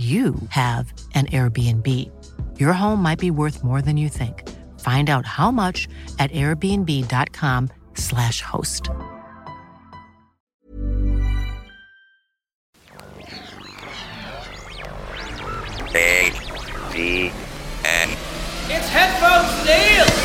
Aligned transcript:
you 0.00 0.34
have 0.48 0.92
an 1.14 1.26
Airbnb. 1.26 1.86
Your 2.58 2.72
home 2.72 3.02
might 3.02 3.18
be 3.18 3.30
worth 3.30 3.62
more 3.62 3.82
than 3.82 3.98
you 3.98 4.08
think. 4.08 4.48
Find 4.80 5.10
out 5.10 5.26
how 5.26 5.50
much 5.50 5.86
at 6.18 6.32
airbnb.com/slash 6.32 8.40
host. 8.40 8.88
A 15.92 16.30
D 16.92 17.32
N. 17.84 18.08
It's 18.68 18.88
Headphones 18.88 19.66
Neil! 19.66 20.19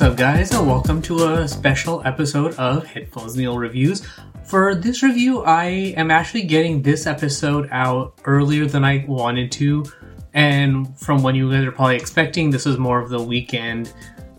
What's 0.00 0.12
up, 0.12 0.16
guys, 0.16 0.50
and 0.52 0.66
welcome 0.66 1.02
to 1.02 1.24
a 1.24 1.46
special 1.46 2.00
episode 2.06 2.54
of 2.54 2.86
Headphones 2.86 3.36
Neil 3.36 3.58
Reviews. 3.58 4.02
For 4.44 4.74
this 4.74 5.02
review, 5.02 5.42
I 5.42 5.92
am 5.94 6.10
actually 6.10 6.44
getting 6.44 6.80
this 6.80 7.06
episode 7.06 7.68
out 7.70 8.18
earlier 8.24 8.64
than 8.64 8.82
I 8.82 9.04
wanted 9.06 9.52
to, 9.52 9.84
and 10.32 10.98
from 10.98 11.22
when 11.22 11.34
you 11.34 11.52
guys 11.52 11.66
are 11.66 11.72
probably 11.72 11.96
expecting, 11.96 12.48
this 12.48 12.64
is 12.64 12.78
more 12.78 12.98
of 12.98 13.10
the 13.10 13.22
weekend 13.22 13.92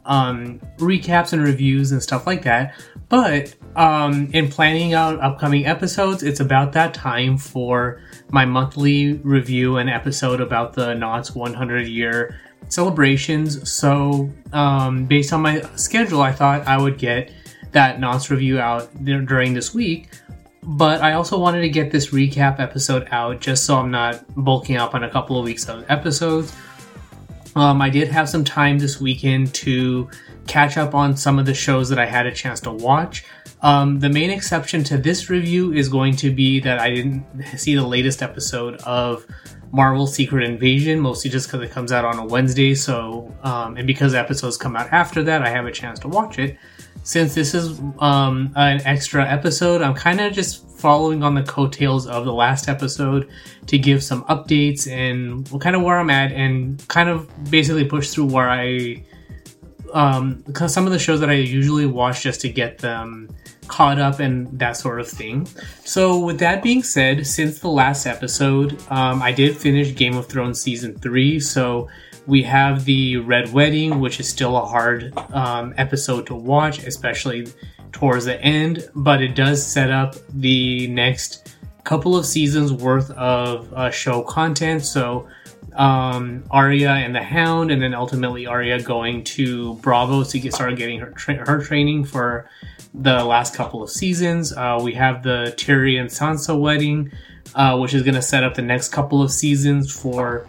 um, 0.05 0.59
recaps 0.77 1.31
and 1.31 1.43
reviews 1.43 1.91
and 1.91 2.01
stuff 2.01 2.25
like 2.25 2.41
that. 2.41 2.73
But 3.07 3.53
um, 3.75 4.31
in 4.33 4.49
planning 4.49 4.95
out 4.95 5.19
upcoming 5.19 5.67
episodes, 5.67 6.23
it's 6.23 6.39
about 6.39 6.73
that 6.73 6.95
time 6.95 7.37
for 7.37 8.01
my 8.31 8.45
monthly 8.45 9.13
review 9.13 9.77
and 9.77 9.91
episode 9.91 10.41
about 10.41 10.73
the 10.73 10.95
Knott's 10.95 11.35
100 11.35 11.87
year 11.87 12.39
celebrations. 12.71 13.69
So, 13.69 14.31
um, 14.53 15.05
based 15.05 15.33
on 15.33 15.41
my 15.41 15.61
schedule, 15.75 16.21
I 16.21 16.31
thought 16.31 16.67
I 16.67 16.77
would 16.77 16.97
get 16.97 17.31
that 17.71 17.99
Knott's 17.99 18.29
review 18.29 18.59
out 18.59 18.89
during 19.03 19.53
this 19.53 19.73
week. 19.73 20.09
But 20.63 21.01
I 21.01 21.13
also 21.13 21.39
wanted 21.39 21.61
to 21.61 21.69
get 21.69 21.91
this 21.91 22.11
recap 22.11 22.59
episode 22.59 23.07
out 23.11 23.41
just 23.41 23.65
so 23.65 23.77
I'm 23.77 23.89
not 23.89 24.23
bulking 24.35 24.77
up 24.77 24.93
on 24.93 25.03
a 25.03 25.09
couple 25.09 25.37
of 25.37 25.43
weeks 25.43 25.67
of 25.67 25.83
episodes. 25.89 26.53
Um, 27.55 27.81
I 27.81 27.89
did 27.89 28.07
have 28.09 28.29
some 28.29 28.43
time 28.43 28.77
this 28.77 29.01
weekend 29.01 29.53
to 29.55 30.09
catch 30.47 30.77
up 30.77 30.93
on 30.93 31.17
some 31.17 31.39
of 31.39 31.45
the 31.45 31.53
shows 31.53 31.89
that 31.89 31.99
I 31.99 32.05
had 32.05 32.25
a 32.25 32.31
chance 32.31 32.59
to 32.61 32.71
watch. 32.71 33.25
Um, 33.61 33.99
the 33.99 34.09
main 34.09 34.29
exception 34.29 34.83
to 34.85 34.97
this 34.97 35.29
review 35.29 35.73
is 35.73 35.89
going 35.89 36.15
to 36.17 36.31
be 36.31 36.59
that 36.61 36.79
I 36.79 36.89
didn't 36.89 37.25
see 37.57 37.75
the 37.75 37.85
latest 37.85 38.21
episode 38.21 38.75
of 38.81 39.25
Marvel 39.71 40.05
Secret 40.05 40.43
Invasion, 40.43 40.99
mostly 40.99 41.29
just 41.29 41.47
because 41.47 41.61
it 41.61 41.71
comes 41.71 41.91
out 41.91 42.03
on 42.05 42.19
a 42.19 42.25
Wednesday. 42.25 42.75
So, 42.75 43.33
um, 43.43 43.77
and 43.77 43.87
because 43.87 44.13
episodes 44.13 44.57
come 44.57 44.75
out 44.75 44.91
after 44.91 45.23
that, 45.23 45.41
I 45.41 45.49
have 45.49 45.65
a 45.65 45.71
chance 45.71 45.99
to 45.99 46.07
watch 46.07 46.39
it. 46.39 46.57
Since 47.03 47.33
this 47.33 47.53
is 47.53 47.79
um, 47.99 48.51
an 48.55 48.81
extra 48.85 49.27
episode, 49.27 49.81
I'm 49.81 49.95
kind 49.95 50.19
of 50.19 50.33
just 50.33 50.67
following 50.81 51.23
on 51.23 51.35
the 51.35 51.43
coattails 51.43 52.07
of 52.07 52.25
the 52.25 52.33
last 52.33 52.67
episode 52.67 53.29
to 53.67 53.77
give 53.77 54.03
some 54.03 54.23
updates 54.25 54.91
and 54.91 55.47
kind 55.61 55.75
of 55.75 55.83
where 55.83 55.99
I'm 55.99 56.09
at 56.09 56.31
and 56.31 56.85
kind 56.87 57.07
of 57.07 57.29
basically 57.49 57.85
push 57.85 58.09
through 58.09 58.25
where 58.25 58.49
I 58.49 59.03
um 59.93 60.41
because 60.47 60.73
some 60.73 60.87
of 60.87 60.91
the 60.91 60.97
shows 60.97 61.19
that 61.19 61.29
I 61.29 61.33
usually 61.33 61.85
watch 61.85 62.23
just 62.23 62.41
to 62.41 62.49
get 62.49 62.79
them 62.79 63.29
caught 63.71 63.99
up 63.99 64.19
and 64.19 64.35
that 64.59 64.75
sort 64.75 64.99
of 64.99 65.07
thing. 65.07 65.47
So 65.85 66.19
with 66.19 66.39
that 66.39 66.61
being 66.61 66.83
said, 66.83 67.25
since 67.25 67.59
the 67.59 67.69
last 67.69 68.05
episode, 68.05 68.69
um, 68.89 69.21
I 69.21 69.31
did 69.31 69.55
finish 69.55 69.95
Game 69.95 70.15
of 70.17 70.27
Thrones 70.27 70.61
season 70.61 70.99
three. 70.99 71.39
So 71.39 71.87
we 72.27 72.43
have 72.43 72.83
the 72.85 73.17
Red 73.17 73.53
Wedding, 73.53 73.99
which 74.01 74.19
is 74.19 74.27
still 74.27 74.57
a 74.57 74.65
hard 74.65 75.13
um, 75.33 75.73
episode 75.77 76.27
to 76.27 76.35
watch, 76.35 76.83
especially 76.85 77.47
towards 77.93 78.25
the 78.25 78.39
end, 78.41 78.89
but 78.93 79.21
it 79.21 79.35
does 79.35 79.65
set 79.65 79.89
up 79.89 80.15
the 80.33 80.87
next 80.87 81.55
couple 81.83 82.15
of 82.15 82.25
seasons 82.25 82.71
worth 82.71 83.09
of 83.11 83.73
uh, 83.73 83.89
show 83.89 84.21
content. 84.23 84.83
So 84.83 85.27
um, 85.73 86.43
Arya 86.51 86.91
and 86.91 87.15
the 87.15 87.23
Hound, 87.23 87.71
and 87.71 87.81
then 87.81 87.93
ultimately 87.93 88.45
Arya 88.45 88.81
going 88.81 89.23
to 89.23 89.75
Braavos 89.75 90.31
to 90.31 90.39
get 90.39 90.53
started 90.53 90.77
getting 90.77 90.99
her 90.99 91.11
tra- 91.11 91.45
her 91.47 91.61
training 91.61 92.05
for 92.05 92.49
the 92.93 93.23
last 93.23 93.55
couple 93.55 93.81
of 93.81 93.89
seasons. 93.89 94.51
Uh, 94.51 94.79
we 94.81 94.93
have 94.93 95.23
the 95.23 95.53
Tyrion 95.57 96.05
Sansa 96.05 96.59
wedding, 96.59 97.11
uh, 97.55 97.77
which 97.77 97.93
is 97.93 98.03
going 98.03 98.15
to 98.15 98.21
set 98.21 98.43
up 98.43 98.55
the 98.55 98.61
next 98.61 98.89
couple 98.89 99.21
of 99.21 99.31
seasons 99.31 99.91
for 99.91 100.47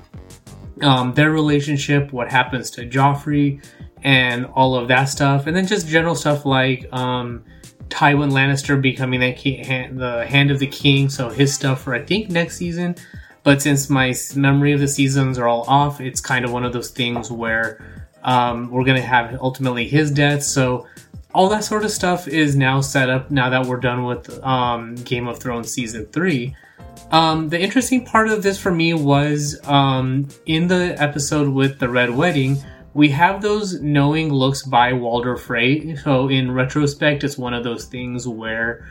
um, 0.82 1.14
their 1.14 1.30
relationship, 1.30 2.12
what 2.12 2.30
happens 2.30 2.70
to 2.70 2.88
Joffrey, 2.88 3.64
and 4.02 4.46
all 4.46 4.74
of 4.74 4.88
that 4.88 5.04
stuff, 5.04 5.46
and 5.46 5.56
then 5.56 5.66
just 5.66 5.86
general 5.86 6.16
stuff 6.16 6.44
like 6.44 6.92
um, 6.92 7.44
Tywin 7.88 8.32
Lannister 8.32 8.80
becoming 8.80 9.20
the, 9.20 9.32
the 9.92 10.26
hand 10.26 10.50
of 10.50 10.58
the 10.58 10.66
king. 10.66 11.08
So 11.08 11.28
his 11.28 11.54
stuff 11.54 11.82
for 11.82 11.94
I 11.94 12.04
think 12.04 12.30
next 12.30 12.56
season. 12.56 12.96
But 13.44 13.60
since 13.62 13.90
my 13.90 14.14
memory 14.36 14.72
of 14.72 14.80
the 14.80 14.88
seasons 14.88 15.38
are 15.38 15.48
all 15.48 15.64
off, 15.68 16.00
it's 16.00 16.20
kind 16.20 16.44
of 16.44 16.52
one 16.52 16.64
of 16.64 16.72
those 16.72 16.90
things 16.90 17.30
where 17.30 17.84
um, 18.22 18.70
we're 18.70 18.84
gonna 18.84 19.00
have 19.00 19.38
ultimately 19.40 19.88
his 19.88 20.10
death. 20.10 20.42
So 20.42 20.86
all 21.34 21.48
that 21.48 21.64
sort 21.64 21.84
of 21.84 21.90
stuff 21.90 22.28
is 22.28 22.54
now 22.54 22.80
set 22.80 23.08
up 23.10 23.30
now 23.30 23.50
that 23.50 23.66
we're 23.66 23.80
done 23.80 24.04
with 24.04 24.42
um, 24.44 24.94
Game 24.96 25.26
of 25.28 25.38
Thrones 25.38 25.72
season 25.72 26.06
three. 26.06 26.54
Um, 27.10 27.48
the 27.48 27.60
interesting 27.60 28.04
part 28.04 28.28
of 28.28 28.42
this 28.42 28.58
for 28.58 28.70
me 28.70 28.94
was 28.94 29.60
um, 29.64 30.28
in 30.46 30.68
the 30.68 30.94
episode 31.00 31.48
with 31.48 31.78
the 31.78 31.88
Red 31.88 32.10
Wedding, 32.10 32.58
we 32.94 33.08
have 33.10 33.40
those 33.40 33.80
knowing 33.80 34.30
looks 34.32 34.62
by 34.62 34.92
Walder 34.92 35.36
Frey. 35.36 35.96
So 35.96 36.28
in 36.28 36.52
retrospect, 36.52 37.24
it's 37.24 37.38
one 37.38 37.54
of 37.54 37.64
those 37.64 37.86
things 37.86 38.28
where 38.28 38.86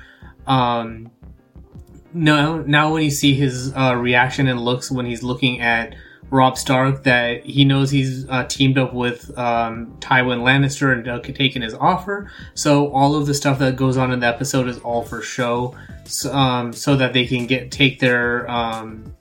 now, 2.13 2.58
now 2.60 2.94
when 2.94 3.04
you 3.04 3.12
see 3.12 3.34
his 3.34 3.74
uh, 3.75 3.96
reaction 3.96 4.48
and 4.48 4.60
looks 4.60 4.92
when 4.92 5.06
he's 5.06 5.24
looking 5.24 5.62
at 5.62 5.96
Robb 6.30 6.58
Stark, 6.58 7.04
that 7.04 7.46
he 7.46 7.66
knows 7.66 7.92
he's 7.92 8.28
uh, 8.30 8.46
teamed 8.46 8.78
up 8.78 8.94
with 8.94 9.38
um, 9.38 9.98
Tywin 10.00 10.42
Lannister 10.42 10.94
and 10.94 11.08
uh, 11.08 11.19
taken 11.19 11.62
his 11.62 11.74
offer. 11.74 12.31
So 12.54 12.92
all 12.92 13.16
of 13.16 13.28
the 13.28 13.34
stuff 13.34 13.60
that 13.60 13.75
goes 13.75 13.98
on 13.98 14.12
in 14.12 14.22
the 14.22 14.28
episode 14.28 14.68
is 14.68 14.80
all 14.80 15.04
for 15.04 15.22
show, 15.22 15.75
so, 16.06 16.34
um, 16.34 16.74
so 16.74 16.96
that 16.96 17.13
they 17.13 17.25
can 17.25 17.48
get 17.48 17.72
take 17.72 18.00
their 18.00 18.50
um, 18.50 19.13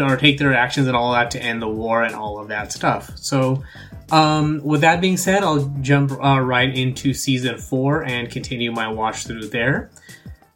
or 0.00 0.16
take 0.16 0.38
their 0.38 0.54
actions 0.54 0.88
and 0.88 0.96
all 0.96 1.12
that 1.12 1.30
to 1.32 1.42
end 1.42 1.62
the 1.62 1.68
war 1.68 2.02
and 2.02 2.14
all 2.14 2.38
of 2.40 2.48
that 2.48 2.72
stuff. 2.72 3.16
So, 3.16 3.62
um, 4.10 4.60
with 4.64 4.80
that 4.80 5.00
being 5.00 5.16
said, 5.16 5.44
I'll 5.44 5.66
jump 5.82 6.12
uh, 6.12 6.40
right 6.40 6.76
into 6.76 7.14
season 7.14 7.58
four 7.58 8.04
and 8.04 8.28
continue 8.30 8.72
my 8.72 8.88
watch 8.88 9.24
through 9.26 9.48
there. 9.48 9.90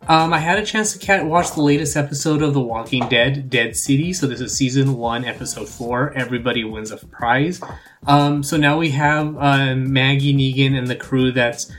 Um, 0.08 0.32
I 0.32 0.38
had 0.38 0.58
a 0.58 0.64
chance 0.64 0.94
to 0.94 0.98
cat- 0.98 1.26
watch 1.26 1.52
the 1.52 1.60
latest 1.60 1.94
episode 1.94 2.40
of 2.40 2.54
The 2.54 2.62
Walking 2.62 3.06
Dead, 3.10 3.50
Dead 3.50 3.76
City. 3.76 4.14
So 4.14 4.26
this 4.26 4.40
is 4.40 4.56
season 4.56 4.96
one, 4.96 5.22
episode 5.26 5.68
four. 5.68 6.14
Everybody 6.14 6.64
wins 6.64 6.90
a 6.90 6.96
prize. 6.96 7.60
Um, 8.06 8.42
so 8.42 8.56
now 8.56 8.78
we 8.78 8.90
have 8.92 9.36
uh, 9.36 9.74
Maggie 9.76 10.34
Negan 10.34 10.78
and 10.78 10.86
the 10.86 10.96
crew 10.96 11.30
that's 11.30 11.70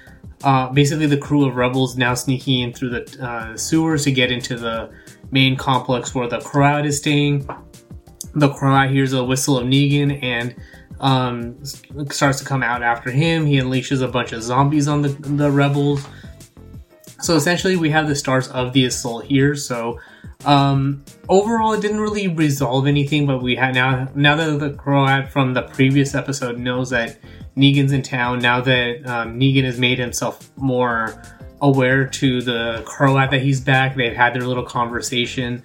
uh, 0.44 0.70
basically 0.70 1.08
the 1.08 1.18
crew 1.18 1.48
of 1.48 1.56
rebels 1.56 1.98
now 1.98 2.14
sneaking 2.14 2.60
in 2.60 2.72
through 2.72 2.92
the 2.92 3.26
uh, 3.28 3.58
sewers 3.58 4.04
to 4.04 4.12
get 4.12 4.32
into 4.32 4.58
the 4.58 4.92
main 5.32 5.56
complex 5.56 6.14
where 6.14 6.28
the 6.28 6.40
Croat 6.40 6.86
is 6.86 6.98
staying. 6.98 7.50
The 8.36 8.50
Croat 8.50 8.92
hears 8.92 9.12
a 9.14 9.24
whistle 9.24 9.58
of 9.58 9.66
Negan 9.66 10.22
and 10.22 10.56
um, 11.00 11.66
starts 12.12 12.38
to 12.40 12.46
come 12.46 12.62
out 12.62 12.84
after 12.84 13.10
him. 13.10 13.48
He 13.48 13.58
unleashes 13.58 14.04
a 14.04 14.08
bunch 14.08 14.34
of 14.34 14.44
zombies 14.44 14.88
on 14.88 15.02
the, 15.02 15.10
the 15.10 15.50
rebels. 15.50 16.06
So 17.22 17.36
essentially, 17.36 17.76
we 17.76 17.90
have 17.90 18.08
the 18.08 18.16
stars 18.16 18.48
of 18.50 18.74
the 18.74 18.86
assault 18.86 19.26
here. 19.26 19.56
So 19.56 20.00
um, 20.46 21.04
overall, 21.28 21.74
it 21.74 21.82
didn't 21.82 22.00
really 22.00 22.28
resolve 22.28 22.88
anything, 22.88 23.26
but 23.26 23.42
we 23.42 23.56
had 23.56 23.76
now 23.76 24.08
now 24.16 24.36
that 24.36 24.60
the 24.60 24.72
Croat 24.72 25.30
from 25.30 25.54
the 25.54 25.64
previous 25.64 26.16
episode 26.16 26.58
knows 26.58 26.92
that 26.92 27.18
Negan's 27.58 27.92
in 27.92 28.02
town. 28.02 28.40
Now 28.40 28.62
that 28.62 29.06
um, 29.06 29.40
Negan 29.40 29.66
has 29.66 29.80
made 29.80 30.00
himself 30.00 30.50
more 30.56 31.22
aware 31.62 32.08
to 32.08 32.42
the 32.42 32.84
Croat 32.86 33.32
that 33.32 33.42
he's 33.42 33.60
back, 33.60 33.96
they've 33.96 34.16
had 34.16 34.34
their 34.34 34.44
little 34.44 34.66
conversation. 34.66 35.64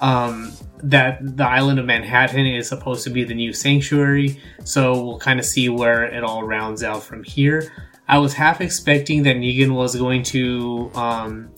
Um, 0.00 0.52
that 0.82 1.36
the 1.38 1.46
island 1.46 1.78
of 1.78 1.86
Manhattan 1.86 2.46
is 2.46 2.68
supposed 2.68 3.04
to 3.04 3.10
be 3.10 3.24
the 3.24 3.32
new 3.34 3.54
sanctuary, 3.54 4.40
so 4.62 5.02
we'll 5.02 5.18
kind 5.18 5.40
of 5.40 5.46
see 5.46 5.70
where 5.70 6.04
it 6.04 6.22
all 6.22 6.42
rounds 6.42 6.82
out 6.82 7.02
from 7.02 7.24
here. 7.24 7.72
I 8.08 8.18
was 8.18 8.34
half 8.34 8.60
expecting 8.60 9.22
that 9.24 9.36
Negan 9.36 9.74
was 9.74 9.96
going 9.96 10.22
to 10.24 10.90
um, 10.94 11.50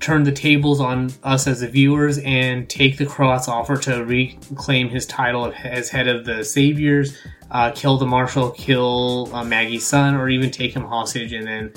turn 0.00 0.24
the 0.24 0.32
tables 0.32 0.80
on 0.80 1.10
us 1.22 1.46
as 1.46 1.60
the 1.60 1.68
viewers 1.68 2.18
and 2.18 2.68
take 2.68 2.98
the 2.98 3.06
Croat's 3.06 3.48
offer 3.48 3.76
to 3.78 4.04
reclaim 4.04 4.88
his 4.88 5.06
title 5.06 5.52
as 5.62 5.88
head 5.88 6.08
of 6.08 6.24
the 6.24 6.44
Saviors, 6.44 7.16
uh, 7.50 7.70
kill 7.70 7.96
the 7.96 8.06
Marshal, 8.06 8.50
kill 8.50 9.34
uh, 9.34 9.44
Maggie's 9.44 9.86
son, 9.86 10.14
or 10.14 10.28
even 10.28 10.50
take 10.50 10.74
him 10.74 10.84
hostage 10.84 11.32
and 11.32 11.46
then 11.46 11.72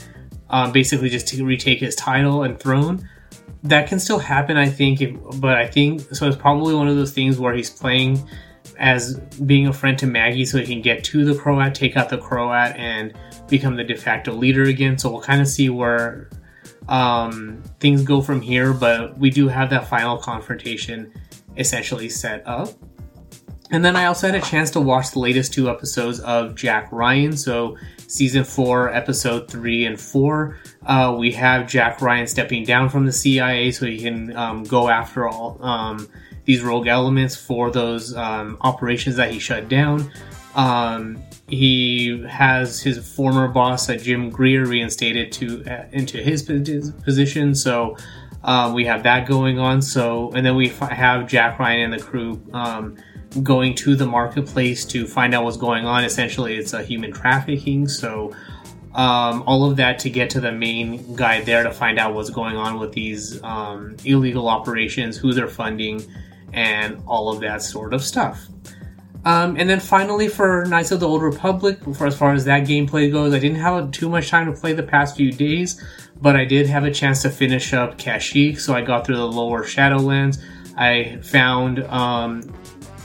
um, 0.49 0.71
basically 0.71 1.09
just 1.09 1.27
to 1.27 1.45
retake 1.45 1.79
his 1.79 1.95
title 1.95 2.43
and 2.43 2.59
throne. 2.59 3.07
That 3.63 3.87
can 3.87 3.99
still 3.99 4.19
happen, 4.19 4.57
I 4.57 4.69
think, 4.69 5.01
if, 5.01 5.15
but 5.39 5.55
I 5.55 5.67
think 5.67 6.01
so. 6.13 6.27
It's 6.27 6.37
probably 6.37 6.73
one 6.73 6.87
of 6.87 6.95
those 6.95 7.11
things 7.11 7.39
where 7.39 7.53
he's 7.53 7.69
playing 7.69 8.27
as 8.77 9.15
being 9.45 9.67
a 9.67 9.73
friend 9.73 9.97
to 9.99 10.05
Maggie 10.05 10.45
so 10.45 10.57
he 10.57 10.65
can 10.65 10.81
get 10.81 11.03
to 11.05 11.25
the 11.25 11.37
Croat, 11.37 11.73
take 11.73 11.97
out 11.97 12.09
the 12.09 12.17
Croat, 12.17 12.75
and 12.75 13.13
become 13.49 13.75
the 13.75 13.83
de 13.83 13.95
facto 13.95 14.33
leader 14.33 14.63
again. 14.63 14.97
So 14.97 15.09
we'll 15.11 15.21
kind 15.21 15.41
of 15.41 15.47
see 15.47 15.69
where 15.69 16.29
um, 16.87 17.63
things 17.79 18.03
go 18.03 18.21
from 18.21 18.41
here, 18.41 18.73
but 18.73 19.17
we 19.17 19.29
do 19.29 19.47
have 19.47 19.69
that 19.71 19.87
final 19.87 20.17
confrontation 20.17 21.11
essentially 21.57 22.09
set 22.09 22.45
up. 22.47 22.69
And 23.69 23.83
then 23.83 23.97
I 23.97 24.05
also 24.05 24.27
had 24.27 24.35
a 24.35 24.41
chance 24.41 24.71
to 24.71 24.81
watch 24.81 25.11
the 25.11 25.19
latest 25.19 25.53
two 25.53 25.69
episodes 25.69 26.21
of 26.21 26.55
Jack 26.55 26.89
Ryan. 26.91 27.35
So, 27.35 27.77
season 28.07 28.45
four, 28.45 28.93
episode 28.93 29.51
three 29.51 29.85
and 29.85 29.99
four, 29.99 30.57
uh, 30.85 31.13
we 31.17 31.33
have 31.33 31.67
Jack 31.67 32.01
Ryan 32.01 32.27
stepping 32.27 32.63
down 32.63 32.87
from 32.87 33.05
the 33.05 33.11
CIA 33.11 33.71
so 33.71 33.85
he 33.85 33.99
can 33.99 34.35
um, 34.37 34.63
go 34.63 34.87
after 34.87 35.27
all 35.27 35.57
um, 35.61 36.07
these 36.45 36.61
rogue 36.61 36.87
elements 36.87 37.35
for 37.35 37.69
those 37.69 38.15
um, 38.15 38.57
operations 38.61 39.17
that 39.17 39.31
he 39.31 39.39
shut 39.39 39.67
down. 39.67 40.09
Um, 40.57 41.21
he 41.47 42.25
has 42.27 42.81
his 42.81 43.15
former 43.15 43.47
boss, 43.47 43.89
uh, 43.89 43.95
Jim 43.95 44.29
Greer, 44.29 44.65
reinstated 44.65 45.31
to 45.33 45.63
uh, 45.65 45.85
into 45.91 46.17
his 46.17 46.43
position. 46.43 47.55
So 47.55 47.95
uh, 48.43 48.71
we 48.73 48.83
have 48.85 49.03
that 49.03 49.27
going 49.27 49.59
on. 49.59 49.81
So 49.81 50.31
and 50.31 50.45
then 50.45 50.55
we 50.55 50.71
f- 50.71 50.89
have 50.89 51.27
Jack 51.27 51.59
Ryan 51.59 51.93
and 51.93 52.01
the 52.01 52.03
crew 52.03 52.41
um, 52.53 52.97
going 53.43 53.75
to 53.75 53.95
the 53.95 54.07
marketplace 54.07 54.83
to 54.85 55.05
find 55.05 55.35
out 55.35 55.43
what's 55.43 55.57
going 55.57 55.85
on. 55.85 56.03
Essentially, 56.03 56.57
it's 56.57 56.73
a 56.73 56.83
human 56.83 57.13
trafficking. 57.13 57.87
So. 57.87 58.35
Um, 58.95 59.43
all 59.43 59.69
of 59.69 59.77
that 59.77 59.99
to 59.99 60.09
get 60.09 60.31
to 60.31 60.39
the 60.39 60.51
main 60.51 61.15
guy 61.15 61.41
there 61.41 61.61
to 61.61 61.71
find 61.71 61.99
out 61.99 62.15
what's 62.15 62.31
going 62.31 62.57
on 62.57 62.79
with 62.79 62.93
these 62.93 63.39
um, 63.43 63.95
illegal 64.05 64.49
operations, 64.49 65.17
who 65.17 65.33
they're 65.33 65.47
funding, 65.47 66.01
and 66.51 66.99
all 67.05 67.31
of 67.31 67.39
that 67.41 67.61
sort 67.61 67.93
of 67.93 68.01
stuff. 68.01 68.47
Um, 69.25 69.57
and 69.57 69.69
then 69.69 69.79
finally, 69.79 70.27
for 70.27 70.65
Knights 70.65 70.91
of 70.91 70.99
the 70.99 71.07
Old 71.07 71.21
Republic, 71.21 71.79
for 71.95 72.07
as 72.07 72.17
far 72.17 72.33
as 72.33 72.45
that 72.45 72.65
gameplay 72.65 73.11
goes, 73.11 73.33
I 73.33 73.39
didn't 73.39 73.59
have 73.59 73.91
too 73.91 74.09
much 74.09 74.29
time 74.29 74.45
to 74.51 74.57
play 74.57 74.73
the 74.73 74.83
past 74.83 75.17
few 75.17 75.31
days, 75.31 75.83
but 76.21 76.35
I 76.35 76.45
did 76.45 76.67
have 76.67 76.85
a 76.85 76.91
chance 76.91 77.21
to 77.23 77.29
finish 77.29 77.73
up 77.73 77.97
Kashyyyk, 77.97 78.59
so 78.59 78.73
I 78.73 78.81
got 78.81 79.05
through 79.05 79.17
the 79.17 79.27
lower 79.27 79.63
Shadowlands. 79.63 80.41
I 80.77 81.19
found 81.23 81.83
um, 81.85 82.43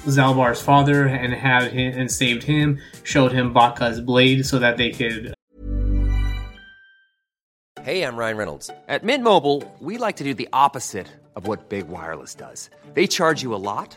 Zaalbar's 0.04 0.60
father 0.60 1.06
and 1.06 1.32
had 1.32 1.72
him 1.72 1.98
and 1.98 2.10
saved 2.10 2.42
him. 2.42 2.78
Showed 3.02 3.32
him 3.32 3.52
Bacca's 3.52 4.00
blade 4.00 4.44
so 4.46 4.58
that 4.58 4.76
they 4.76 4.90
could. 4.90 5.34
Hey, 7.82 8.04
I'm 8.04 8.16
Ryan 8.16 8.36
Reynolds. 8.36 8.70
At 8.86 9.02
Mint 9.02 9.24
Mobile, 9.24 9.64
we 9.80 9.98
like 9.98 10.16
to 10.16 10.24
do 10.24 10.34
the 10.34 10.48
opposite 10.52 11.08
of 11.34 11.48
what 11.48 11.68
big 11.68 11.88
wireless 11.88 12.34
does. 12.34 12.70
They 12.94 13.06
charge 13.06 13.42
you 13.42 13.54
a 13.54 13.56
lot. 13.56 13.96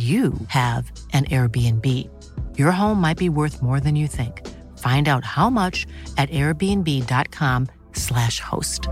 you 0.00 0.32
have 0.48 0.90
an 1.12 1.26
Airbnb. 1.26 1.86
Your 2.56 2.70
home 2.70 2.98
might 3.00 3.18
be 3.18 3.28
worth 3.28 3.60
more 3.60 3.80
than 3.80 3.96
you 3.96 4.06
think. 4.06 4.46
Find 4.78 5.08
out 5.08 5.24
how 5.24 5.50
much 5.50 5.88
at 6.16 6.30
airbnb.com/slash 6.30 8.40
host. 8.40 8.88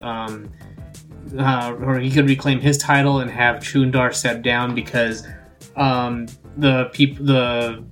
Um, 0.00 0.50
uh, 1.38 1.76
or 1.80 2.00
he 2.00 2.10
could 2.10 2.26
reclaim 2.26 2.58
his 2.60 2.78
title 2.78 3.20
and 3.20 3.30
have 3.30 3.58
Chuundar 3.58 4.14
step 4.14 4.42
down 4.42 4.74
because 4.74 5.28
um, 5.76 6.26
the 6.56 6.86
people, 6.92 7.26
the 7.26 7.84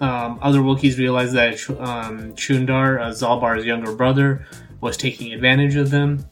um, 0.00 0.38
other 0.40 0.60
Wookiees 0.60 0.96
realized 0.98 1.34
that 1.34 1.54
um, 1.80 2.32
Chuundar, 2.34 3.00
uh, 3.00 3.10
Zaalbar's 3.10 3.64
younger 3.64 3.92
brother, 3.94 4.46
was 4.80 4.96
taking 4.96 5.32
advantage 5.32 5.74
of 5.76 5.90
them. 5.90 6.24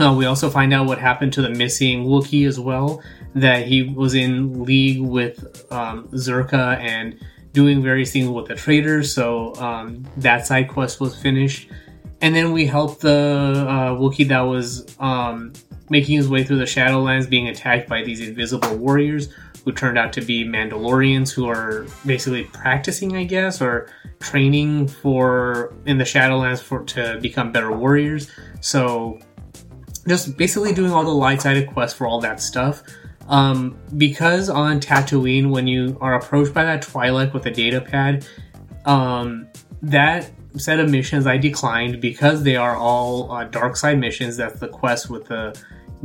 Uh, 0.00 0.14
we 0.14 0.24
also 0.24 0.48
find 0.48 0.72
out 0.72 0.86
what 0.86 0.98
happened 0.98 1.30
to 1.34 1.42
the 1.42 1.50
missing 1.50 2.06
Wookiee 2.06 2.48
as 2.48 2.58
well, 2.58 3.02
that 3.34 3.66
he 3.66 3.82
was 3.82 4.14
in 4.14 4.64
league 4.64 5.00
with 5.00 5.70
um, 5.70 6.08
Czerka 6.08 6.78
and 6.78 7.20
doing 7.52 7.82
various 7.82 8.10
things 8.12 8.28
with 8.28 8.46
the 8.46 8.54
traders, 8.54 9.12
so 9.12 9.54
um, 9.56 10.04
that 10.16 10.46
side 10.46 10.68
quest 10.68 11.00
was 11.00 11.20
finished. 11.20 11.68
And 12.22 12.34
then 12.34 12.52
we 12.52 12.64
helped 12.66 13.00
the 13.02 13.66
uh, 13.68 13.90
Wookiee 13.96 14.28
that 14.28 14.40
was 14.40 14.96
um, 15.00 15.52
making 15.90 16.16
his 16.16 16.28
way 16.28 16.44
through 16.44 16.58
the 16.58 16.64
Shadowlands 16.64 17.28
being 17.28 17.48
attacked 17.48 17.88
by 17.88 18.02
these 18.02 18.20
invisible 18.20 18.76
warriors 18.76 19.28
who 19.64 19.72
turned 19.72 19.98
out 19.98 20.12
to 20.14 20.22
be 20.22 20.44
Mandalorians 20.44 21.30
who 21.30 21.46
are 21.46 21.86
basically 22.06 22.44
practicing, 22.44 23.16
I 23.16 23.24
guess, 23.24 23.60
or 23.60 23.90
training 24.20 24.88
for 24.88 25.74
in 25.84 25.98
the 25.98 26.04
Shadowlands 26.04 26.62
for 26.62 26.84
to 26.84 27.18
become 27.20 27.52
better 27.52 27.72
warriors. 27.76 28.30
So 28.60 29.18
just 30.06 30.36
basically 30.36 30.72
doing 30.72 30.92
all 30.92 31.04
the 31.04 31.10
light-sided 31.10 31.68
quests 31.68 31.96
for 31.96 32.06
all 32.06 32.20
that 32.20 32.40
stuff. 32.40 32.82
Um, 33.28 33.78
because 33.96 34.48
on 34.48 34.80
Tatooine, 34.80 35.50
when 35.50 35.66
you 35.66 35.96
are 36.00 36.14
approached 36.14 36.52
by 36.52 36.64
that 36.64 36.82
Twi'lek 36.82 37.32
with 37.32 37.46
a 37.46 37.50
data 37.50 37.80
pad, 37.80 38.26
um, 38.86 39.46
that 39.82 40.30
set 40.56 40.80
of 40.80 40.90
missions 40.90 41.26
I 41.26 41.36
declined 41.36 42.00
because 42.00 42.42
they 42.42 42.56
are 42.56 42.76
all 42.76 43.30
uh, 43.30 43.44
dark 43.44 43.76
side 43.76 43.98
missions. 43.98 44.36
That's 44.36 44.58
the 44.58 44.68
quest 44.68 45.08
with 45.08 45.26
the 45.26 45.56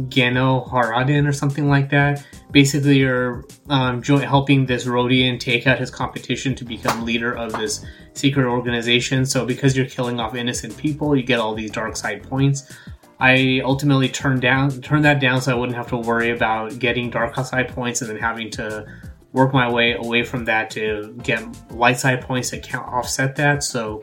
GenoHaradan 0.01 1.27
or 1.27 1.33
something 1.33 1.67
like 1.67 1.89
that. 1.89 2.25
Basically, 2.51 2.99
you're 2.99 3.45
um, 3.69 4.03
helping 4.03 4.65
this 4.65 4.85
Rodian 4.85 5.39
take 5.39 5.67
out 5.67 5.79
his 5.79 5.89
competition 5.89 6.53
to 6.55 6.65
become 6.65 7.05
leader 7.05 7.33
of 7.33 7.53
this 7.53 7.83
secret 8.13 8.45
organization. 8.45 9.25
So, 9.25 9.45
because 9.45 9.75
you're 9.75 9.87
killing 9.87 10.19
off 10.19 10.35
innocent 10.35 10.77
people, 10.77 11.15
you 11.15 11.23
get 11.23 11.39
all 11.39 11.55
these 11.55 11.71
dark 11.71 11.95
side 11.95 12.23
points. 12.23 12.71
I 13.19 13.62
ultimately 13.63 14.10
turned 14.10 14.41
down 14.41 14.69
turned 14.81 15.05
that 15.05 15.19
down 15.19 15.41
so 15.41 15.51
I 15.51 15.55
wouldn't 15.55 15.77
have 15.77 15.88
to 15.88 15.98
worry 15.98 16.31
about 16.31 16.79
getting 16.79 17.10
dark 17.10 17.36
side 17.36 17.69
points 17.69 18.01
and 18.01 18.10
then 18.10 18.17
having 18.17 18.50
to 18.51 18.86
work 19.31 19.53
my 19.53 19.72
way 19.72 19.93
away 19.93 20.24
from 20.24 20.45
that 20.45 20.69
to 20.72 21.15
get 21.24 21.43
light 21.72 22.00
side 22.00 22.22
points 22.22 22.50
to 22.50 22.60
count 22.60 22.88
offset 22.88 23.36
that. 23.36 23.63
So 23.63 24.01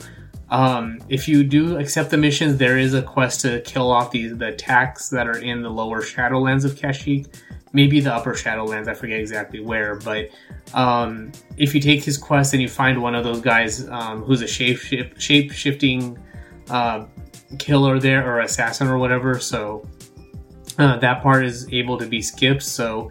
um, 0.50 0.98
if 1.08 1.26
you 1.26 1.44
do 1.44 1.78
accept 1.78 2.10
the 2.10 2.18
missions, 2.18 2.58
there 2.58 2.76
is 2.76 2.92
a 2.92 3.02
quest 3.02 3.40
to 3.40 3.60
kill 3.62 3.90
off 3.90 4.10
these 4.10 4.36
the 4.36 4.48
attacks 4.48 5.08
that 5.08 5.26
are 5.26 5.38
in 5.38 5.62
the 5.62 5.70
lower 5.70 6.02
Shadowlands 6.02 6.64
of 6.64 6.74
Kashyyyk. 6.74 7.34
Maybe 7.74 8.00
the 8.00 8.12
upper 8.12 8.34
Shadowlands, 8.34 8.86
I 8.86 8.92
forget 8.92 9.18
exactly 9.18 9.60
where. 9.60 9.94
But 9.94 10.28
um, 10.74 11.32
if 11.56 11.74
you 11.74 11.80
take 11.80 12.04
his 12.04 12.18
quest 12.18 12.52
and 12.52 12.60
you 12.60 12.68
find 12.68 13.00
one 13.00 13.14
of 13.14 13.24
those 13.24 13.40
guys 13.40 13.88
um, 13.88 14.22
who's 14.22 14.42
a 14.42 14.46
shape 14.46 14.78
shape 15.18 15.52
shifting 15.52 16.18
uh, 16.68 17.06
killer 17.58 17.98
there 17.98 18.26
or 18.26 18.40
assassin 18.40 18.88
or 18.88 18.98
whatever. 18.98 19.38
So 19.38 19.86
uh, 20.78 20.98
that 20.98 21.22
part 21.22 21.44
is 21.44 21.72
able 21.72 21.98
to 21.98 22.06
be 22.06 22.22
skipped. 22.22 22.62
So, 22.62 23.10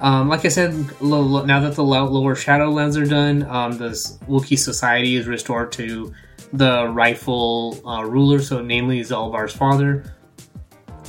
um, 0.00 0.28
like 0.28 0.44
I 0.44 0.48
said, 0.48 0.72
now 1.02 1.60
that 1.60 1.74
the 1.74 1.84
lower 1.84 2.34
shadow 2.34 2.70
Shadowlands 2.70 3.00
are 3.00 3.08
done, 3.08 3.42
um, 3.44 3.76
this 3.76 4.18
Wookiee 4.28 4.58
society 4.58 5.16
is 5.16 5.26
restored 5.26 5.72
to 5.72 6.12
the 6.52 6.88
rightful 6.88 7.80
uh, 7.86 8.04
ruler, 8.04 8.40
so 8.40 8.60
namely 8.62 9.00
Zaalbar's 9.00 9.52
father. 9.52 10.14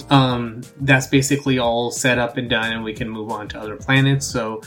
Um, 0.09 0.61
that's 0.81 1.07
basically 1.07 1.59
all 1.59 1.91
set 1.91 2.17
up 2.17 2.37
and 2.37 2.49
done, 2.49 2.73
and 2.73 2.83
we 2.83 2.93
can 2.93 3.09
move 3.09 3.31
on 3.31 3.47
to 3.49 3.59
other 3.59 3.77
planets. 3.77 4.25
So 4.25 4.61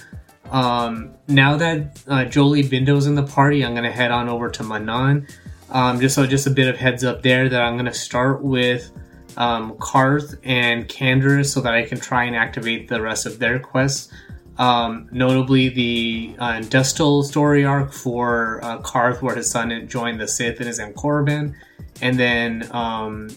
um, 0.50 1.14
now 1.28 1.56
that 1.56 2.02
uh, 2.06 2.25
Jolee 2.25 2.68
Bindo's 2.68 3.06
in 3.06 3.14
the 3.14 3.23
party, 3.23 3.64
I'm 3.64 3.73
going 3.73 3.85
to 3.85 3.92
head 3.92 4.11
on 4.11 4.28
over 4.28 4.49
to 4.50 4.62
Manaan. 4.62 5.30
Um, 5.75 6.00
just 6.00 6.14
so, 6.14 6.25
just 6.25 6.47
a 6.47 6.50
bit 6.50 6.69
of 6.69 6.76
heads 6.76 7.02
up 7.02 7.23
there 7.23 7.49
that 7.49 7.61
I'm 7.61 7.75
going 7.75 7.87
to 7.87 7.93
start 7.93 8.43
with 8.43 8.93
um, 9.37 9.76
Carth 9.78 10.37
and 10.45 10.88
Canderous 10.88 11.47
so 11.47 11.61
that 11.61 11.75
I 11.75 11.83
can 11.83 11.99
try 11.99 12.25
and 12.25 12.37
activate 12.37 12.87
the 12.88 13.02
rest 13.02 13.26
of 13.26 13.40
their 13.40 13.59
quests. 13.59 14.12
Um, 14.57 15.09
notably, 15.11 15.69
the 15.71 16.37
uh, 16.38 16.62
story 17.23 17.64
arc 17.64 17.93
for 17.93 18.61
uh, 18.62 18.78
Carth, 18.83 19.21
where 19.21 19.35
his 19.35 19.50
son 19.50 19.88
joined 19.88 20.21
the 20.21 20.28
Sith 20.28 20.61
and 20.61 20.69
is 20.69 20.78
in 20.78 20.95
Korriban, 20.95 21.54
and 22.00 22.16
then 22.16 22.69
um, 22.71 23.31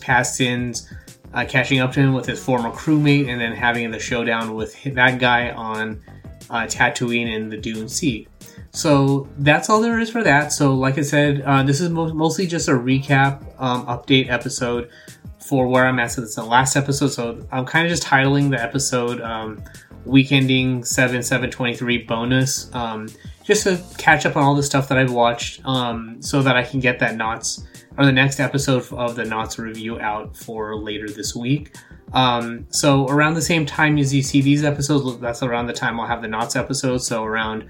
past 0.00 0.36
sins, 0.36 0.88
uh, 1.34 1.44
catching 1.48 1.80
up 1.80 1.90
to 1.92 2.00
him 2.00 2.14
with 2.14 2.26
his 2.26 2.40
former 2.42 2.70
crewmate, 2.70 3.28
and 3.28 3.40
then 3.40 3.56
having 3.56 3.90
the 3.90 3.98
showdown 3.98 4.54
with 4.54 4.80
that 4.84 5.18
guy 5.18 5.50
on 5.50 6.00
uh, 6.48 6.62
Tatooine 6.66 7.34
in 7.34 7.48
the 7.48 7.56
Dune 7.56 7.88
Sea. 7.88 8.28
So 8.76 9.26
that's 9.38 9.70
all 9.70 9.80
there 9.80 9.98
is 9.98 10.10
for 10.10 10.22
that. 10.22 10.52
So, 10.52 10.74
like 10.74 10.98
I 10.98 11.00
said, 11.00 11.40
uh, 11.46 11.62
this 11.62 11.80
is 11.80 11.88
mo- 11.88 12.12
mostly 12.12 12.46
just 12.46 12.68
a 12.68 12.72
recap 12.72 13.42
um, 13.58 13.86
update 13.86 14.28
episode 14.28 14.90
for 15.38 15.66
where 15.66 15.86
I'm 15.86 15.98
at. 15.98 16.12
So, 16.12 16.22
it's 16.22 16.34
the 16.34 16.44
last 16.44 16.76
episode. 16.76 17.08
So, 17.08 17.42
I'm 17.50 17.64
kind 17.64 17.86
of 17.86 17.90
just 17.90 18.02
titling 18.02 18.50
the 18.50 18.62
episode 18.62 19.22
um, 19.22 19.62
Weekending 20.06 20.86
7 20.86 21.22
723 21.22 22.02
bonus 22.02 22.72
um, 22.74 23.08
just 23.46 23.62
to 23.62 23.80
catch 23.96 24.26
up 24.26 24.36
on 24.36 24.42
all 24.42 24.56
the 24.56 24.62
stuff 24.62 24.88
that 24.88 24.98
I've 24.98 25.12
watched 25.12 25.64
um, 25.64 26.20
so 26.20 26.42
that 26.42 26.56
I 26.56 26.64
can 26.64 26.80
get 26.80 26.98
that 26.98 27.14
Knott's 27.14 27.64
or 27.96 28.04
the 28.04 28.12
next 28.12 28.40
episode 28.40 28.92
of 28.92 29.14
the 29.14 29.24
Knott's 29.24 29.58
review 29.58 29.98
out 30.00 30.36
for 30.36 30.76
later 30.76 31.08
this 31.08 31.34
week. 31.34 31.74
Um, 32.12 32.66
so 32.70 33.06
around 33.06 33.34
the 33.34 33.42
same 33.42 33.64
time 33.64 33.98
as 33.98 34.12
you 34.12 34.22
see 34.22 34.40
these 34.40 34.64
episodes, 34.64 35.18
that's 35.18 35.42
around 35.42 35.66
the 35.66 35.72
time 35.72 35.98
I'll 35.98 36.06
have 36.06 36.22
the 36.22 36.28
Knott's 36.28 36.56
episode. 36.56 36.98
So 36.98 37.24
around, 37.24 37.68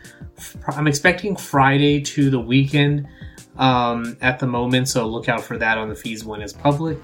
I'm 0.66 0.86
expecting 0.86 1.36
Friday 1.36 2.00
to 2.00 2.30
the 2.30 2.40
weekend 2.40 3.06
um, 3.58 4.16
at 4.20 4.38
the 4.38 4.46
moment. 4.46 4.88
So 4.88 5.06
look 5.06 5.28
out 5.28 5.42
for 5.42 5.58
that 5.58 5.78
on 5.78 5.88
the 5.88 5.94
feeds 5.94 6.24
when 6.24 6.40
it's 6.40 6.52
public. 6.52 6.98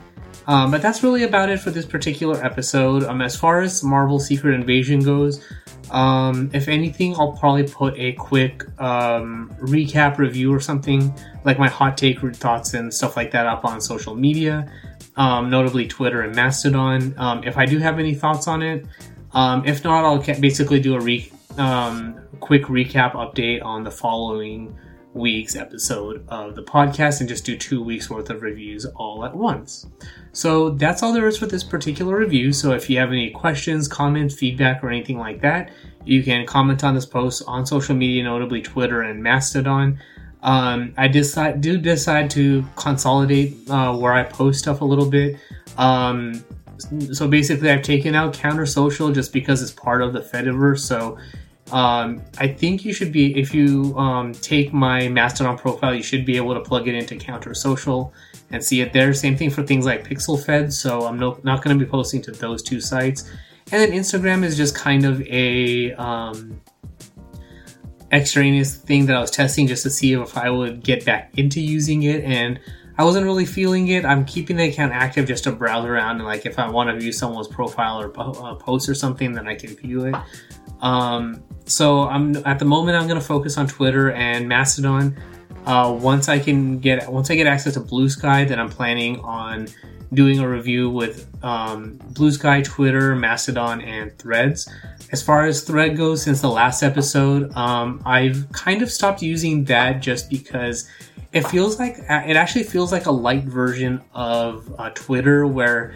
Um, 0.47 0.71
but 0.71 0.83
that's 0.83 1.03
really 1.03 1.23
about 1.23 1.51
it 1.51 1.61
for 1.61 1.71
this 1.71 1.87
particular 1.87 2.43
episode. 2.45 3.05
Um, 3.05 3.21
as 3.21 3.37
far 3.37 3.61
as 3.61 3.85
Marvel 3.85 4.19
Secret 4.19 4.55
Invasion 4.55 5.01
goes, 5.01 5.45
um, 5.91 6.51
if 6.53 6.69
anything, 6.69 7.15
I'll 7.15 7.33
probably 7.33 7.65
put 7.65 7.95
a 7.97 8.13
quick 8.15 8.65
um, 8.81 9.55
recap 9.61 10.19
review 10.19 10.53
or 10.53 10.59
something, 10.59 11.15
like 11.45 11.59
my 11.59 11.69
hot 11.69 11.97
take 11.97 12.19
thoughts 12.37 12.75
and 12.75 12.93
stuff 12.93 13.17
like 13.17 13.31
that, 13.33 13.47
up 13.47 13.65
on 13.65 13.81
social 13.81 14.17
media 14.17 14.69
um, 15.17 15.51
notably 15.51 15.87
Twitter 15.87 16.23
and 16.23 16.35
Mastodon. 16.35 17.15
Um, 17.19 17.45
if 17.45 17.57
I 17.57 17.67
do 17.67 17.79
have 17.79 17.99
any 17.99 18.15
thoughts 18.15 18.49
on 18.49 18.63
it, 18.63 18.87
um, 19.33 19.65
if 19.67 19.85
not, 19.85 20.05
I'll 20.05 20.23
basically 20.41 20.81
do 20.81 20.95
a 20.95 21.01
re- 21.01 21.31
um, 21.59 22.21
quick 22.41 22.65
recap 22.65 23.13
update 23.13 23.65
on 23.65 23.85
the 23.85 23.91
following 23.91 24.77
week's 25.15 25.57
episode 25.57 26.25
of 26.29 26.55
the 26.55 26.63
podcast 26.63 27.21
and 27.21 27.29
just 27.29 27.45
do 27.45 27.57
two 27.57 27.83
weeks 27.83 28.09
worth 28.09 28.31
of 28.31 28.43
reviews 28.43 28.87
all 28.97 29.25
at 29.25 29.35
once. 29.35 29.87
So 30.33 30.71
that's 30.71 31.03
all 31.03 31.13
there 31.13 31.29
is 31.29 31.37
for 31.37 31.47
this 31.47 31.63
particular 31.63 32.17
review. 32.17 32.53
So 32.53 32.73
if 32.73 32.89
you 32.89 32.99
have 32.99 33.11
any 33.11 33.31
questions, 33.31 33.89
comments, 33.89 34.35
feedback, 34.35 34.83
or 34.83 34.89
anything 34.89 35.19
like 35.19 35.41
that, 35.43 35.71
you 36.05 36.23
can 36.23 36.47
comment 36.47 36.83
on 36.83 36.95
this 36.95 37.07
post 37.07 37.43
on 37.47 37.67
social 37.67 37.95
media, 37.95 38.25
notably 38.25 38.63
Twitter 38.63 39.03
and 39.03 39.23
Mastodon. 39.23 39.99
Um, 40.43 40.93
I 40.97 41.07
decide 41.09 41.61
do 41.61 41.79
decide 41.79 42.31
to 42.31 42.65
consolidate 42.77 43.57
uh, 43.71 43.97
where 43.97 44.13
I 44.13 44.25
post 44.25 44.59
stuff 44.59 44.81
a 44.81 44.85
little 44.85 45.09
bit. 45.09 45.37
Um, 45.79 46.45
so 47.13 47.29
basically, 47.29 47.71
I've 47.71 47.83
taken 47.83 48.17
out 48.17 48.35
Counter 48.35 48.67
Social 48.67 49.13
just 49.13 49.33
because 49.33 49.63
it's 49.63 49.71
part 49.71 50.03
of 50.03 50.13
the 50.13 50.21
Fediverse. 50.21 50.81
So 50.81 51.17
um, 51.73 52.23
I 52.39 52.49
think 52.49 52.85
you 52.85 52.93
should 52.93 53.13
be 53.13 53.37
if 53.39 53.55
you 53.55 53.97
um, 53.97 54.33
take 54.33 54.73
my 54.73 55.09
Mastodon 55.09 55.57
profile, 55.57 55.95
you 55.95 56.03
should 56.03 56.27
be 56.27 56.37
able 56.37 56.55
to 56.55 56.61
plug 56.61 56.87
it 56.87 56.95
into 56.95 57.17
Counter 57.17 57.55
Social 57.55 58.13
and 58.51 58.63
see 58.63 58.83
it 58.83 58.93
there. 58.93 59.13
Same 59.15 59.37
thing 59.37 59.51
for 59.51 59.63
things 59.63 59.87
like 59.87 60.07
Pixelfed. 60.07 60.73
So 60.73 61.07
I'm 61.07 61.19
no, 61.19 61.39
not 61.43 61.63
going 61.65 61.79
to 61.79 61.85
be 61.85 61.91
posting 61.91 62.21
to 62.23 62.31
those 62.31 62.63
two 62.63 62.81
sites. 62.81 63.31
And 63.71 63.81
then 63.81 63.93
Instagram 63.93 64.45
is 64.45 64.57
just 64.57 64.75
kind 64.75 65.07
of 65.07 65.23
a 65.23 65.93
um, 65.95 66.61
extraneous 68.13 68.77
thing 68.77 69.07
that 69.07 69.17
I 69.17 69.21
was 69.21 69.31
testing 69.31 69.67
just 69.67 69.83
to 69.85 69.91
see 69.91 70.13
if 70.13 70.37
I 70.37 70.51
would 70.51 70.85
get 70.85 71.07
back 71.07 71.33
into 71.39 71.61
using 71.61 72.03
it, 72.03 72.23
and 72.23 72.61
I 72.99 73.05
wasn't 73.05 73.25
really 73.25 73.47
feeling 73.47 73.89
it. 73.89 74.05
I'm 74.05 74.27
keeping 74.27 74.57
the 74.57 74.69
account 74.69 74.93
active 74.93 75.27
just 75.27 75.45
to 75.45 75.53
browse 75.53 75.87
around, 75.87 76.17
and 76.17 76.27
like 76.27 76.45
if 76.45 76.59
I 76.59 76.69
want 76.69 76.91
to 76.91 76.99
view 76.99 77.13
someone's 77.13 77.49
profile 77.49 78.03
or 78.03 78.13
uh, 78.21 78.55
post 78.57 78.89
or 78.91 78.95
something, 78.95 79.33
then 79.33 79.49
I 79.49 79.55
can 79.55 79.75
view 79.75 80.05
it. 80.05 80.15
Um, 80.83 81.43
so 81.65 82.03
I'm 82.03 82.37
at 82.45 82.59
the 82.59 82.65
moment 82.65 82.97
I'm 82.99 83.07
going 83.07 83.21
to 83.21 83.27
focus 83.27 83.57
on 83.57 83.67
Twitter 83.67 84.13
and 84.13 84.49
Mastodon. 84.49 85.17
Uh, 85.65 85.97
once 85.99 86.29
I 86.29 86.39
can 86.39 86.81
get 86.81 87.11
once 87.11 87.31
I 87.31 87.37
get 87.37 87.47
access 87.47 87.75
to 87.75 87.81
Bluesky, 87.81 88.47
then 88.47 88.59
I'm 88.59 88.69
planning 88.69 89.21
on 89.21 89.69
doing 90.13 90.41
a 90.41 90.49
review 90.49 90.91
with 90.91 91.27
um, 91.43 91.99
Bluesky, 92.13 92.65
Twitter, 92.65 93.15
Mastodon, 93.15 93.81
and 93.81 94.17
Threads. 94.19 94.69
As 95.13 95.23
far 95.23 95.47
as 95.47 95.63
Thread 95.63 95.97
goes, 95.97 96.23
since 96.23 96.41
the 96.41 96.51
last 96.51 96.83
episode, 96.83 97.55
um, 97.57 98.03
I've 98.05 98.51
kind 98.53 98.83
of 98.83 98.91
stopped 98.91 99.23
using 99.23 99.65
that 99.65 100.01
just 100.01 100.29
because 100.29 100.89
it 101.33 101.47
feels 101.47 101.79
like 101.79 101.99
it 101.99 102.37
actually 102.37 102.65
feels 102.65 102.93
like 102.93 103.07
a 103.07 103.11
light 103.11 103.45
version 103.45 104.03
of 104.15 104.75
uh, 104.79 104.91
Twitter 104.91 105.47
where 105.47 105.95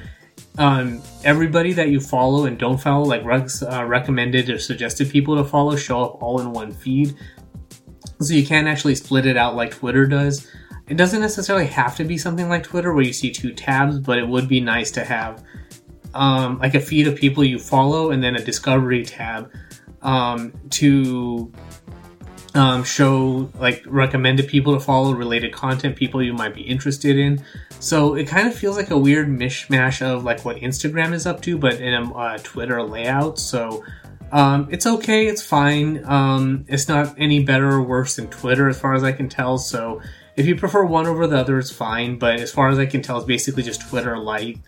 um, 0.59 1.03
everybody 1.25 1.73
that 1.73 1.89
you 1.89 2.01
follow 2.01 2.47
and 2.47 2.59
don't 2.59 2.79
follow, 2.79 3.05
like 3.05 3.25
Rex 3.25 3.63
uh, 3.63 3.85
recommended 3.85 4.49
or 4.51 4.59
suggested 4.59 5.11
people 5.11 5.37
to 5.37 5.45
follow, 5.45 5.77
show 5.77 6.03
up 6.03 6.23
all 6.23 6.41
in 6.41 6.53
one 6.53 6.73
feed. 6.73 7.15
So 8.21 8.33
you 8.33 8.47
can't 8.47 8.67
actually 8.67 8.95
split 8.95 9.27
it 9.27 9.37
out 9.37 9.55
like 9.55 9.73
Twitter 9.73 10.07
does. 10.07 10.51
It 10.89 10.97
doesn't 10.97 11.21
necessarily 11.21 11.67
have 11.67 11.97
to 11.97 12.05
be 12.05 12.17
something 12.17 12.49
like 12.49 12.63
Twitter 12.63 12.95
where 12.95 13.05
you 13.05 13.13
see 13.13 13.31
two 13.31 13.53
tabs, 13.53 13.99
but 13.99 14.19
it 14.19 14.27
would 14.27 14.49
be 14.49 14.61
nice 14.61 14.91
to 14.93 15.05
have 15.05 15.45
um, 16.15 16.59
like 16.59 16.75
a 16.75 16.81
feed 16.81 17.07
of 17.07 17.17
people 17.17 17.45
you 17.45 17.59
follow 17.59 18.11
and 18.11 18.23
then 18.23 18.37
a 18.37 18.45
discovery 18.45 19.05
tab 19.05 19.53
um, 20.03 20.53
to 20.71 21.53
um, 22.57 22.83
show 22.85 23.51
like 23.59 23.85
recommended 23.87 24.49
people 24.49 24.75
to 24.75 24.81
follow, 24.81 25.13
related 25.13 25.53
content, 25.53 25.97
people 25.97 26.23
you 26.23 26.33
might 26.33 26.55
be 26.55 26.63
interested 26.63 27.19
in. 27.19 27.45
So 27.81 28.15
it 28.15 28.27
kind 28.27 28.49
of 28.49 28.55
feels 28.55 28.77
like 28.77 28.91
a 28.91 28.99
weird 28.99 29.29
mishmash 29.29 30.03
of 30.03 30.25
like 30.25 30.45
what 30.45 30.57
Instagram 30.57 31.13
is 31.13 31.27
up 31.27 31.43
to, 31.43 31.59
but 31.59 31.75
in 31.75 31.95
a 31.95 32.15
uh, 32.15 32.39
Twitter 32.39 32.83
layout. 32.83 33.39
So 33.39 33.85
um, 34.33 34.69
it's 34.71 34.87
okay, 34.87 35.27
it's 35.27 35.43
fine. 35.43 36.05
Um, 36.05 36.65
it's 36.69 36.89
not 36.89 37.15
any 37.19 37.45
better 37.45 37.71
or 37.71 37.83
worse 37.83 38.17
than 38.17 38.29
Twitter 38.29 38.69
as 38.69 38.81
far 38.81 38.95
as 38.95 39.05
I 39.05 39.13
can 39.13 39.29
tell. 39.29 39.59
So 39.59 40.01
if 40.37 40.47
you 40.47 40.57
prefer 40.57 40.85
one 40.85 41.07
over 41.07 41.27
the 41.27 41.39
other, 41.39 41.59
it's 41.59 41.71
fine. 41.71 42.19
But 42.19 42.41
as 42.41 42.51
far 42.51 42.69
as 42.69 42.79
I 42.79 42.87
can 42.87 43.03
tell, 43.03 43.19
it's 43.19 43.27
basically 43.27 43.63
just 43.63 43.89
Twitter 43.89 44.19
light. 44.19 44.59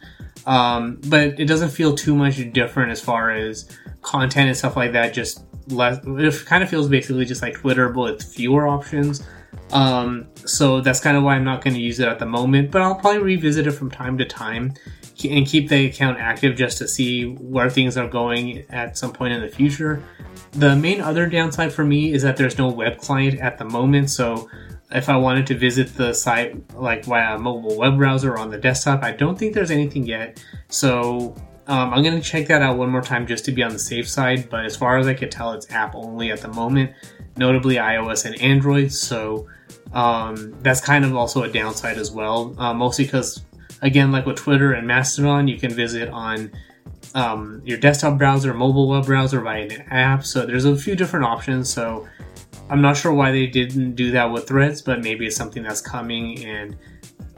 Um, 0.46 1.00
but 1.06 1.40
it 1.40 1.46
doesn't 1.46 1.70
feel 1.70 1.94
too 1.94 2.14
much 2.14 2.52
different 2.52 2.92
as 2.92 3.00
far 3.00 3.30
as 3.30 3.68
content 4.02 4.48
and 4.48 4.56
stuff 4.56 4.76
like 4.76 4.92
that. 4.92 5.12
Just 5.12 5.42
less. 5.70 5.98
It 6.04 6.46
kind 6.46 6.62
of 6.62 6.68
feels 6.68 6.88
basically 6.88 7.24
just 7.24 7.42
like 7.42 7.54
Twitter, 7.54 7.88
but 7.88 8.00
with 8.00 8.22
fewer 8.22 8.66
options. 8.66 9.22
Um, 9.70 10.28
so 10.44 10.80
that's 10.80 11.00
kind 11.00 11.16
of 11.16 11.22
why 11.22 11.34
I'm 11.34 11.44
not 11.44 11.62
going 11.62 11.74
to 11.74 11.80
use 11.80 12.00
it 12.00 12.08
at 12.08 12.18
the 12.18 12.26
moment. 12.26 12.70
But 12.70 12.82
I'll 12.82 12.94
probably 12.94 13.22
revisit 13.22 13.66
it 13.66 13.72
from 13.72 13.90
time 13.90 14.18
to 14.18 14.24
time 14.24 14.74
and 15.28 15.46
keep 15.46 15.68
the 15.68 15.86
account 15.86 16.18
active 16.18 16.56
just 16.56 16.78
to 16.78 16.86
see 16.86 17.24
where 17.24 17.68
things 17.68 17.96
are 17.96 18.08
going 18.08 18.64
at 18.70 18.96
some 18.96 19.12
point 19.12 19.34
in 19.34 19.40
the 19.40 19.48
future. 19.48 20.02
The 20.52 20.76
main 20.76 21.00
other 21.00 21.26
downside 21.26 21.72
for 21.72 21.84
me 21.84 22.12
is 22.12 22.22
that 22.22 22.36
there's 22.36 22.56
no 22.56 22.68
web 22.68 22.98
client 22.98 23.40
at 23.40 23.58
the 23.58 23.64
moment, 23.64 24.10
so 24.10 24.48
if 24.90 25.08
I 25.08 25.16
wanted 25.16 25.46
to 25.48 25.58
visit 25.58 25.94
the 25.96 26.14
site 26.14 26.74
like 26.74 27.04
via 27.04 27.34
a 27.34 27.38
mobile 27.38 27.76
web 27.76 27.96
browser 27.96 28.34
or 28.34 28.38
on 28.38 28.50
the 28.50 28.58
desktop, 28.58 29.02
I 29.02 29.12
don't 29.12 29.38
think 29.38 29.54
there's 29.54 29.70
anything 29.70 30.06
yet. 30.06 30.42
So 30.68 31.34
um, 31.68 31.92
I'm 31.92 32.02
to 32.02 32.20
check 32.20 32.48
that 32.48 32.62
out 32.62 32.78
one 32.78 32.90
more 32.90 33.02
time 33.02 33.26
just 33.26 33.44
to 33.44 33.52
be 33.52 33.62
on 33.62 33.72
the 33.72 33.78
safe 33.78 34.08
side. 34.08 34.48
But 34.48 34.64
as 34.64 34.76
far 34.76 34.98
as 34.98 35.06
I 35.06 35.14
could 35.14 35.30
tell, 35.30 35.52
it's 35.52 35.70
app 35.70 35.94
only 35.94 36.30
at 36.30 36.40
the 36.40 36.48
moment, 36.48 36.92
notably 37.36 37.76
iOS 37.76 38.24
and 38.24 38.40
Android. 38.40 38.90
So 38.90 39.46
um, 39.92 40.56
that's 40.62 40.80
kind 40.80 41.04
of 41.04 41.14
also 41.14 41.42
a 41.42 41.48
downside 41.48 41.98
as 41.98 42.10
well, 42.10 42.54
uh, 42.58 42.72
mostly 42.72 43.04
because 43.04 43.44
again, 43.82 44.10
like 44.10 44.26
with 44.26 44.36
Twitter 44.36 44.72
and 44.72 44.86
Mastodon, 44.86 45.46
you 45.46 45.58
can 45.58 45.70
visit 45.70 46.08
on 46.08 46.50
um, 47.14 47.62
your 47.64 47.78
desktop 47.78 48.18
browser, 48.18 48.54
mobile 48.54 48.88
web 48.88 49.04
browser 49.04 49.40
via 49.40 49.64
an 49.64 49.82
app. 49.90 50.24
So 50.24 50.46
there's 50.46 50.64
a 50.64 50.76
few 50.76 50.96
different 50.96 51.26
options. 51.26 51.72
So 51.72 52.08
I'm 52.70 52.80
not 52.80 52.96
sure 52.96 53.12
why 53.12 53.30
they 53.30 53.46
didn't 53.46 53.94
do 53.94 54.10
that 54.12 54.30
with 54.30 54.48
Threads, 54.48 54.82
but 54.82 55.02
maybe 55.02 55.26
it's 55.26 55.36
something 55.36 55.62
that's 55.62 55.80
coming, 55.80 56.44
and 56.44 56.76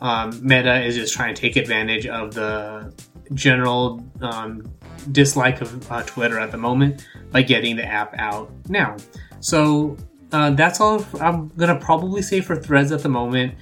um, 0.00 0.40
Meta 0.42 0.82
is 0.82 0.96
just 0.96 1.14
trying 1.14 1.34
to 1.34 1.40
take 1.40 1.56
advantage 1.56 2.06
of 2.06 2.34
the 2.34 2.92
general 3.34 4.04
um, 4.20 4.70
dislike 5.12 5.60
of 5.60 5.90
uh, 5.90 6.02
Twitter 6.02 6.38
at 6.38 6.50
the 6.50 6.58
moment 6.58 7.06
by 7.30 7.42
getting 7.42 7.76
the 7.76 7.84
app 7.84 8.14
out 8.18 8.50
now. 8.68 8.96
So 9.40 9.96
uh, 10.32 10.50
that's 10.50 10.80
all 10.80 11.04
I'm 11.20 11.48
gonna 11.56 11.78
probably 11.78 12.22
say 12.22 12.40
for 12.40 12.56
Threads 12.56 12.92
at 12.92 13.02
the 13.02 13.08
moment. 13.08 13.54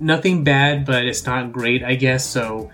Nothing 0.00 0.44
bad, 0.44 0.84
but 0.84 1.04
it's 1.04 1.24
not 1.24 1.52
great, 1.52 1.82
I 1.82 1.94
guess. 1.94 2.28
So 2.28 2.70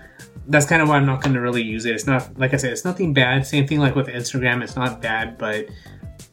that's 0.47 0.65
kind 0.65 0.81
of 0.81 0.89
why 0.89 0.97
I'm 0.97 1.05
not 1.05 1.23
to 1.23 1.39
really 1.39 1.61
use 1.61 1.85
it. 1.85 1.93
It's 1.93 2.07
not, 2.07 2.37
like 2.37 2.53
I 2.53 2.57
said, 2.57 2.71
it's 2.71 2.83
nothing 2.83 3.13
bad. 3.13 3.45
Same 3.45 3.67
thing 3.67 3.79
like 3.79 3.95
with 3.95 4.07
Instagram, 4.07 4.63
it's 4.63 4.75
not 4.75 5.01
bad, 5.01 5.37
but 5.37 5.67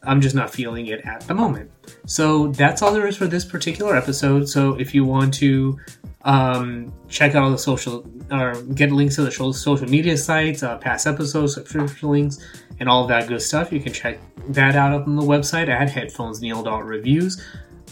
I'm 0.03 0.19
just 0.19 0.35
not 0.35 0.49
feeling 0.49 0.87
it 0.87 1.01
at 1.05 1.21
the 1.21 1.33
moment. 1.33 1.71
So 2.05 2.47
that's 2.47 2.81
all 2.81 2.91
there 2.91 3.07
is 3.07 3.17
for 3.17 3.27
this 3.27 3.45
particular 3.45 3.95
episode. 3.95 4.49
So 4.49 4.75
if 4.79 4.95
you 4.95 5.05
want 5.05 5.33
to 5.35 5.79
um, 6.23 6.93
check 7.07 7.35
out 7.35 7.43
all 7.43 7.51
the 7.51 7.57
social 7.57 8.05
or 8.31 8.61
get 8.73 8.91
links 8.91 9.15
to 9.15 9.23
the 9.23 9.31
social 9.31 9.87
media 9.87 10.17
sites, 10.17 10.63
uh, 10.63 10.77
past 10.77 11.07
episodes, 11.07 11.53
subscription 11.53 12.09
links, 12.09 12.39
and 12.79 12.89
all 12.89 13.07
that 13.07 13.27
good 13.27 13.41
stuff, 13.41 13.71
you 13.71 13.79
can 13.79 13.93
check 13.93 14.19
that 14.49 14.75
out 14.75 14.93
up 14.93 15.07
on 15.07 15.15
the 15.15 15.21
website 15.21 15.67
at 15.67 15.89
headphonesneil.reviews. 15.89 17.43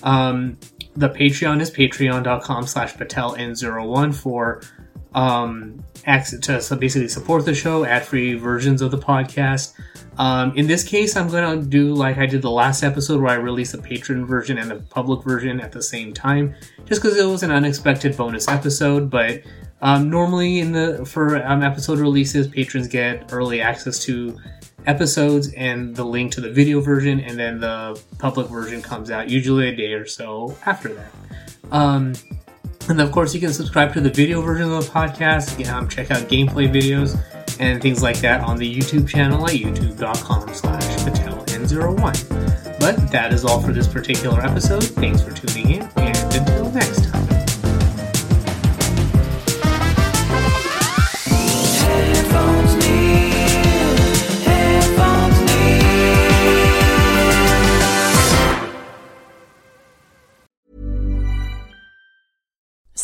Um, 0.04 0.58
the 0.96 1.10
Patreon 1.10 1.62
is 1.62 1.72
patreon.com 1.72 2.68
slash 2.68 2.96
pateln01 2.96 4.16
for 4.16 4.62
um, 5.14 5.84
access 6.06 6.68
to 6.68 6.76
basically 6.76 7.08
support 7.08 7.46
the 7.46 7.54
show, 7.54 7.86
ad-free 7.86 8.36
versions 8.36 8.82
of 8.82 8.92
the 8.92 8.98
podcast. 8.98 9.74
Um, 10.18 10.56
in 10.56 10.68
this 10.68 10.84
case, 10.84 11.16
I'm 11.16 11.30
gonna 11.30 11.62
do 11.62 11.94
like 11.94 12.18
I 12.18 12.26
did 12.26 12.42
the 12.42 12.52
last 12.52 12.84
episode 12.84 13.22
where 13.22 13.32
I 13.32 13.36
released 13.36 13.72
the 13.72 13.78
patron 13.78 14.26
version 14.26 14.58
and 14.58 14.72
the 14.72 14.78
public 14.78 15.24
version 15.24 15.60
at 15.60 15.72
the 15.72 15.82
same 15.82 16.14
time, 16.14 16.56
just 16.86 17.02
because 17.02 17.18
it 17.18 17.26
was 17.26 17.44
an 17.44 17.52
unexpected 17.52 18.18
bonus 18.18 18.48
episode. 18.48 19.10
But 19.10 19.42
um, 19.82 20.10
normally, 20.10 20.60
in 20.60 20.72
the 20.72 21.06
for 21.06 21.46
um, 21.46 21.62
episode 21.62 22.00
releases, 22.00 22.48
patrons 22.48 22.88
get 22.88 23.32
early 23.32 23.62
access 23.62 24.00
to 24.06 24.38
episodes 24.88 25.54
and 25.54 25.96
the 25.96 26.04
link 26.04 26.32
to 26.32 26.42
the 26.42 26.50
video 26.50 26.80
version, 26.80 27.20
and 27.20 27.38
then 27.38 27.60
the 27.60 28.02
public 28.18 28.48
version 28.48 28.82
comes 28.82 29.12
out 29.12 29.30
usually 29.30 29.70
a 29.70 29.76
day 29.76 29.94
or 29.94 30.06
so 30.06 30.56
after 30.66 30.94
that. 30.94 31.12
And 32.90 33.02
of 33.02 33.12
course, 33.12 33.34
you 33.34 33.42
can 33.42 33.52
subscribe 33.52 33.94
to 33.94 34.02
the 34.02 34.10
video 34.10 34.42
version 34.42 34.72
of 34.72 34.86
the 34.86 34.92
podcast, 34.92 35.68
um, 35.70 35.90
check 35.90 36.10
out 36.10 36.22
gameplay 36.30 36.72
videos 36.72 37.20
and 37.60 37.82
things 37.82 38.02
like 38.02 38.20
that 38.20 38.42
on 38.42 38.58
the 38.58 38.76
YouTube 38.76 39.08
channel 39.08 39.46
at 39.46 39.56
youtube.com 39.56 40.54
slash 40.54 40.84
pateln01. 41.00 42.80
But 42.80 43.12
that 43.12 43.34
is 43.34 43.44
all 43.44 43.62
for 43.62 43.74
this 43.74 43.88
particular 43.88 44.42
episode. 44.42 44.84
Thanks 44.84 45.22
for 45.22 45.32
tuning 45.32 45.72
in, 45.72 45.82
and 45.98 46.34
until 46.34 46.72
next 46.72 46.97